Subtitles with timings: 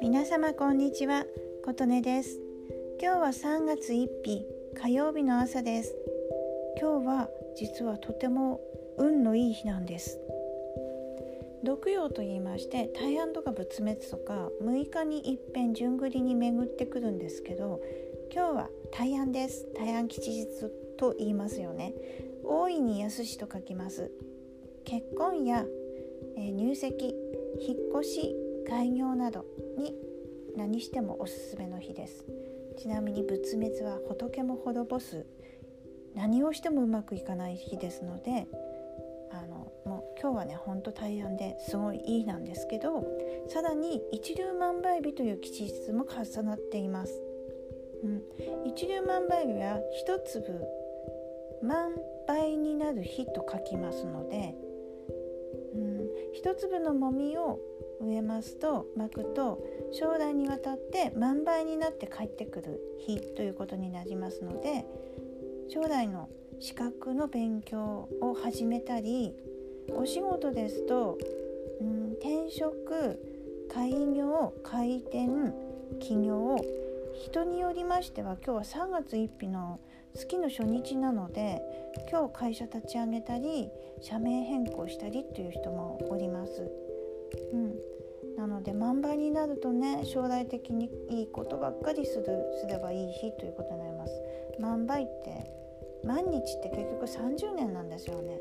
[0.00, 1.26] 皆様こんにちは
[1.64, 2.38] 琴音です。
[3.02, 4.46] 今日は3月1日
[4.80, 5.96] 火曜日の朝です。
[6.80, 8.60] 今日は実はとても
[8.98, 10.20] 運のいい日なんです。
[11.64, 17.80] 毒陽と言いまして大安とか仏滅とか6日に一遍順繰りに巡ってくるんですけど
[18.32, 19.66] 今日は大安です。
[19.74, 20.46] 大安吉日
[20.96, 21.94] と言いますよね。
[22.44, 24.12] 大いに安しと書きます。
[24.86, 25.64] 結婚や、
[26.36, 27.12] え入籍
[27.60, 28.36] 引っ越し
[28.68, 29.44] 開業など
[29.76, 29.94] に
[30.56, 32.24] 何してもおすすめの日です。
[32.78, 35.26] ちなみに仏滅は仏も滅ぼす。
[36.14, 38.46] 何をしてもうまくいかない日ですので
[39.32, 43.06] あのもう今日はねほんと大安ですごいいいなんですけど
[43.48, 47.12] さらに一粒万倍日という吉日も重なっています、
[48.02, 48.22] うん、
[48.64, 50.64] 一粒万倍日は一粒
[51.62, 51.90] 万
[52.26, 54.54] 倍になる日と書きますので、
[56.36, 57.58] 一粒のもみを
[57.98, 59.58] 植えますと巻くと
[59.90, 64.84] 将来にわたって万倍になって帰ってくる日ということになりますので
[65.72, 66.28] 将来の
[66.60, 69.32] 資格の勉強を始めたり
[69.94, 71.16] お仕事ですと、
[71.80, 73.18] うん、転職
[73.72, 75.54] 開業開店
[76.00, 76.58] 起業
[77.24, 79.80] 人によりましては今日は3月1日の
[80.16, 81.60] 月の初日なので
[82.10, 86.70] 今日会社立ち上げたり社名変更したりっていう人もおります。
[87.52, 87.74] うん、
[88.36, 92.24] なので万倍になるとね将来的にいいことばっかりする
[92.60, 94.12] すればいい日ということになります。
[94.58, 95.52] 万倍って
[96.04, 98.40] 万日って結局30年なんですよね。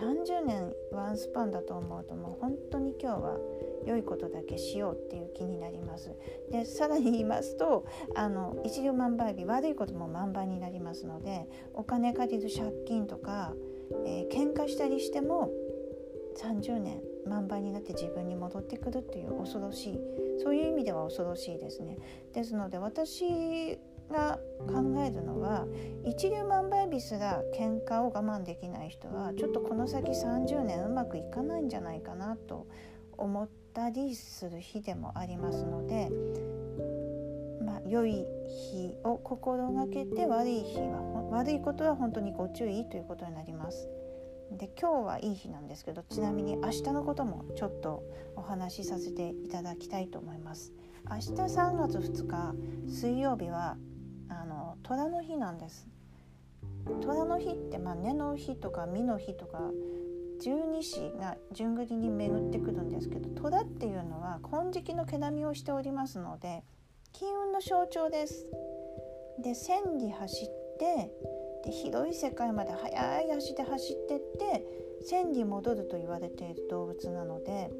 [0.00, 3.36] 30年ワンスパンだと思うともう本当に今日は
[3.86, 6.10] 良いことだけしようっていう気になります。
[6.50, 13.54] でさらに言いますとあの一両万倍日悪いことも万倍になりますのでお金借りる借金とか、
[14.06, 15.50] えー、喧嘩したりしても
[16.36, 20.00] 30年万倍になって自分に戻ってくるっていう恐ろしい
[20.42, 21.98] そういう意味では恐ろしいですね。
[22.32, 23.78] ですので私
[24.10, 25.66] が考えるのは
[26.04, 32.66] 一粒万倍日すら喧嘩を我慢できない人はちょっとこの先30年うまくいかないんじゃないかなと
[33.20, 36.10] 思ったりする日でもありますので、
[37.64, 38.26] まあ、良い
[38.72, 41.00] 日を心がけて悪い日は
[41.30, 43.88] 悪いことは本当にご注意ということになります。
[44.50, 48.02] で今日はいい日なんですけどちなみに明日のこともちょっと
[48.34, 50.72] お話しさせていただきたいと思います。
[51.08, 52.54] 明日3月2日
[52.88, 53.76] 水曜日は
[54.28, 55.88] あの虎の日なんです
[57.00, 59.70] 虎の日ってまあ根の日とか実の日とか
[60.40, 66.62] 十二支が順繰りに巡ってくるんですけど虎っていうのは金色の毛並みをしておりますので
[67.12, 68.46] 金運の象徴です。
[69.42, 71.10] で千里走って
[71.64, 74.64] で広い世界まで速い足で走ってって
[75.04, 77.70] 千里戻ると言われている動物なので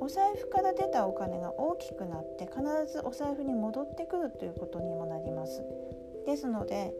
[0.00, 5.62] お財布から出たお金が大きくなって必ずお財布に戻ってくるということにもなります。
[6.26, 6.94] ですので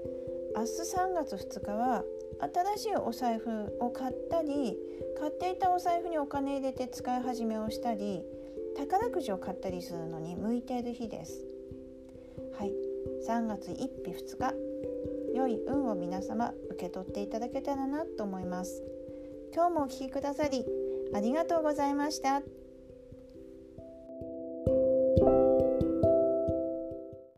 [0.54, 2.04] 明日3月2日は
[2.42, 4.76] 新しいお財布を買ったり
[5.18, 8.22] 買っていたお財布にお金入れて使い始めをしたり
[8.76, 11.44] 宝くじを買ったりするのに向いている日です。
[12.58, 12.72] はい。
[13.26, 14.54] 3月1日2日
[15.34, 18.82] 良い運を皆様受け取っていただけたらなと思います。
[19.54, 20.64] 今日もお聴きくださり
[21.14, 22.42] ありがとうございました。